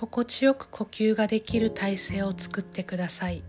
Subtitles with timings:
[0.00, 3.42] 心地よく呼吸ができる体勢を作ってください。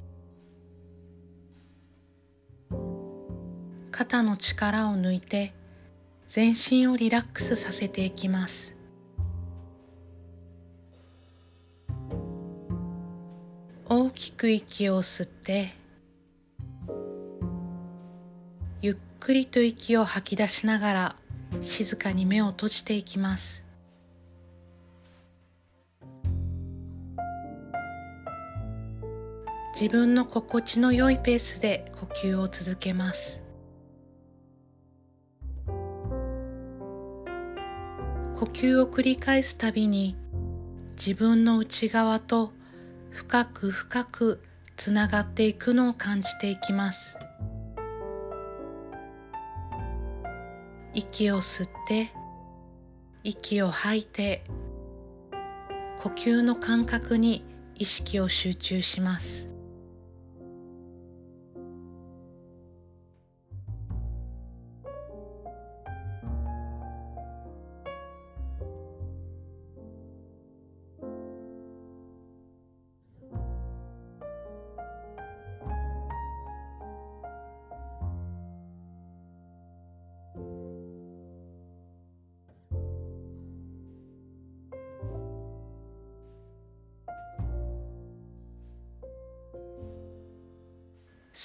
[3.92, 5.54] 肩の力を抜いて
[6.27, 8.76] 全身をリラックスさせていきます。
[13.88, 15.70] 大きく息を吸って
[18.81, 21.16] ゆっくりと息を吐き出しながら
[21.62, 23.69] 静かに目を閉じていきます。
[29.80, 33.42] 自分の心地の良いペースで呼吸を続けます。
[38.36, 40.18] 呼吸を繰り返すたびに
[40.98, 42.52] 自分の内側と
[43.10, 44.44] 深く深く
[44.76, 47.18] つながっていくのを感じていきます。
[50.94, 52.10] 息を吸って
[53.24, 54.43] 息を吐いて
[56.02, 59.49] 呼吸の感覚に意識を集中します。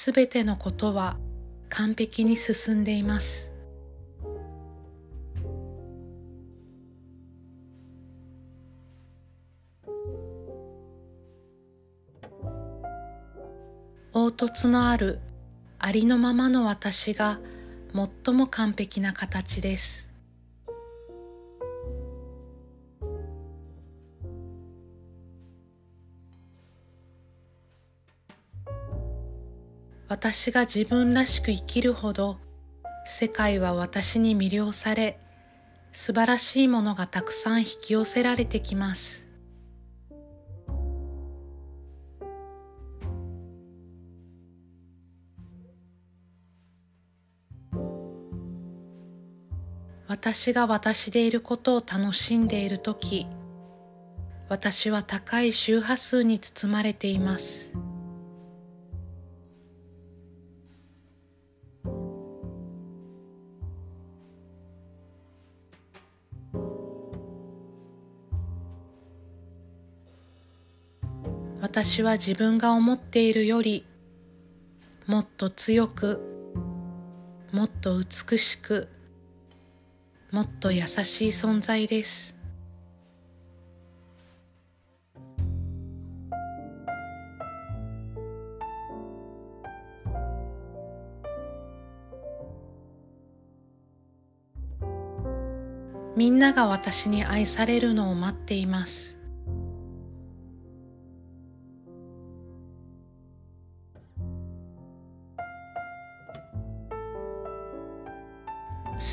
[0.05, 1.17] すべてのことは
[1.71, 3.51] 完璧に進んでいます。
[14.13, 15.21] 凹凸のある
[15.79, 17.41] ありのままの私が
[17.95, 20.11] 最も完璧な形です。
[30.15, 32.39] 私が自分らしく生きるほど
[33.05, 35.19] 世界は私に魅了され
[35.91, 39.27] 素晴らしいものがたくさん引き寄せられてきます
[50.07, 53.27] 私が私でいることを楽しんでいる時
[54.49, 57.84] 私は高い周波数に包まれています。
[71.77, 73.85] 私は自分が思っているより
[75.09, 76.21] もっと強く
[77.51, 78.87] もっと美しく
[80.31, 82.37] もっと優しい存在です。
[96.15, 99.14] みんなが私に愛されるのを待っています。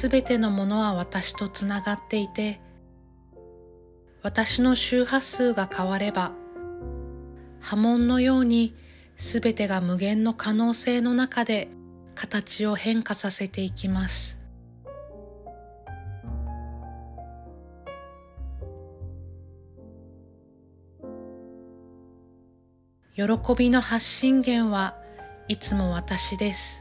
[0.01, 2.59] すべてのものは私とつながっていて
[4.23, 6.31] 私の周波数が変われば
[7.59, 8.73] 波紋のように
[9.15, 11.67] すべてが無限の可能性の中で
[12.15, 14.39] 形を変化させていきます。
[23.13, 23.23] 喜
[23.55, 24.95] びの発信源は
[25.47, 26.80] いつも私です。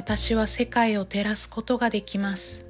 [0.00, 2.64] 私は世界を照らすことができます。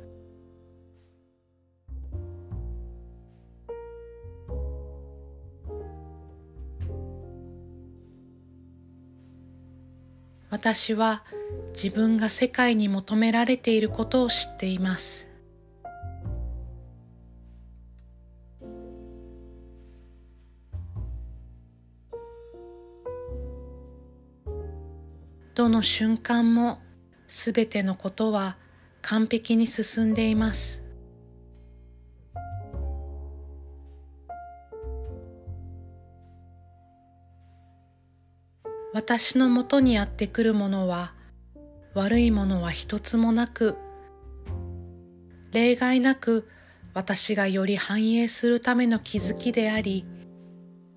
[10.50, 11.22] 私は
[11.68, 15.28] 自分が世界に求められていることを知っています。
[25.54, 26.80] どの瞬間も
[27.30, 28.56] すべてのことは
[29.02, 30.82] 完璧に進んでいます。
[38.92, 41.14] 私のもとにやってくるものは
[41.94, 43.76] 悪いものは一つもなく
[45.52, 46.48] 例外なく
[46.92, 50.04] 私がより繁栄するための気づきであり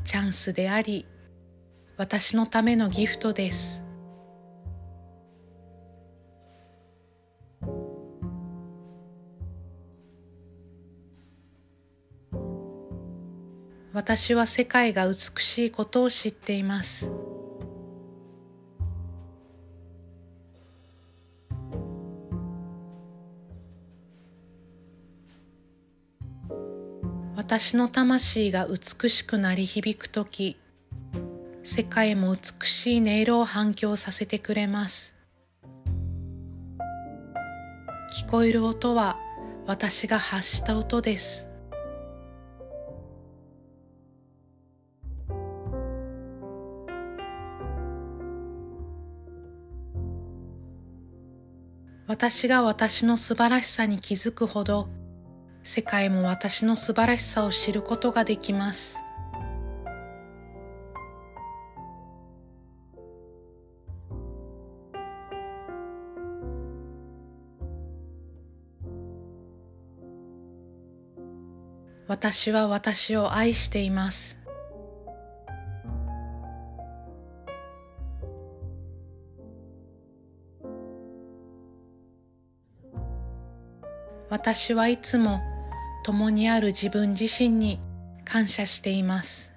[0.04, 1.06] チャンスであり
[1.96, 3.83] 私のためのギフトです
[13.94, 15.14] 私は世界が美
[15.44, 17.12] しいことを知っています。
[27.36, 30.58] 私の魂が美しくなり響くとき、
[31.62, 35.14] 世界も美しい音色を反響させてくれます。
[38.12, 39.20] 聞こえる音は
[39.68, 41.53] 私が発した音です。
[52.24, 54.88] 私が私の素晴らしさに気づくほど
[55.62, 58.96] 世界も私の素晴らしさを知ることができます。
[72.08, 74.43] 私は私を愛しています。
[84.34, 85.44] 私はいつも
[86.04, 87.80] 共にある自分自身に
[88.26, 89.52] 感謝しています。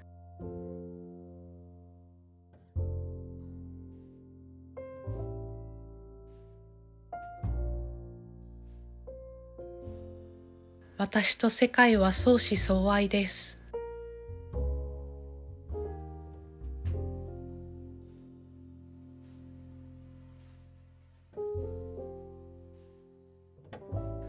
[10.99, 13.56] 私と世界は相思相愛です。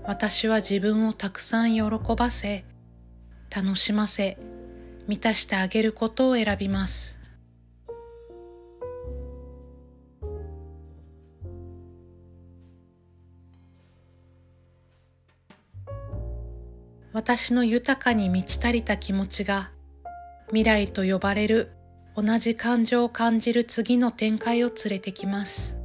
[0.07, 1.81] 私は自分をたくさん喜
[2.15, 2.63] ばせ、
[3.53, 4.37] 楽しませ、
[5.05, 7.19] 満たしてあげることを選びます。
[17.11, 19.71] 私の豊かに満ち足りた気持ちが
[20.47, 21.73] 未来と呼ばれる
[22.15, 25.75] 同じ感情を感じる次の展開を連れてきます。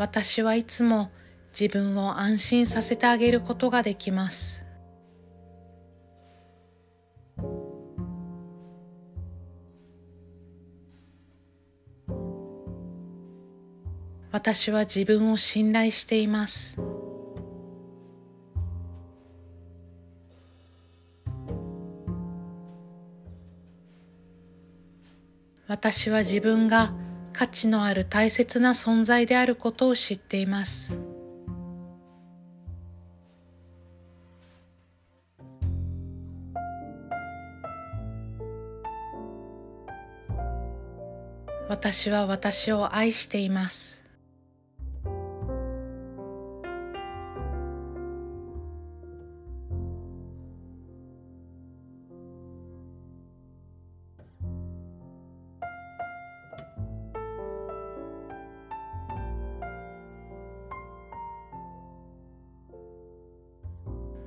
[0.00, 1.10] 私はいつも
[1.52, 4.64] 自分を安心させてあげることができます。
[14.32, 16.78] 私は自分を信頼しています。
[25.68, 26.94] 私は自分が
[27.40, 30.92] 価値のある大切な存在であることを知っています。
[41.66, 43.99] 私は私を愛しています。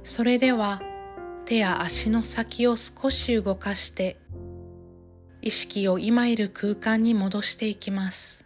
[0.04, 0.82] それでは
[1.46, 4.18] 手や足の先を少し動かして
[5.42, 8.44] 意識を今いる空間に戻していきます。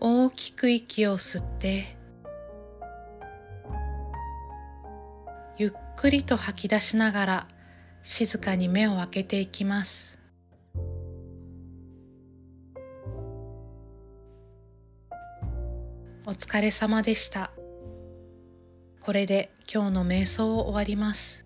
[0.00, 1.96] 大きく息を吸って
[5.58, 7.48] ゆっくりと吐き出しながら
[8.02, 10.15] 静かに目を開けていきます。
[16.28, 17.52] お疲れ様でした。
[19.00, 21.45] これで今日の瞑想を終わります。